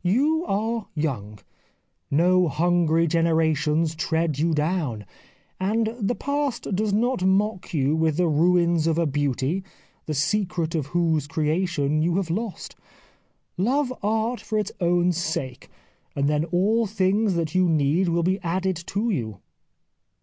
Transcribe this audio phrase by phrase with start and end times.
[0.00, 1.38] You are young;
[1.76, 5.04] * no hungry generations tread you down,'
[5.60, 9.62] and the past does not mock you with the ruins of a beauty,
[10.06, 12.74] the secret of whose creation you have lost.
[13.58, 15.68] Love art for its own sake,
[16.16, 19.40] and then all things that you need will be added to you."